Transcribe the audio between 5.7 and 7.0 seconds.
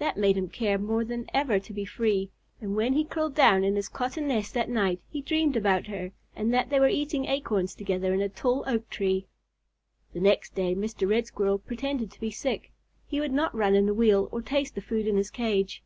her, and that they were